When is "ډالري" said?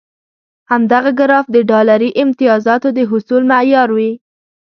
1.69-2.09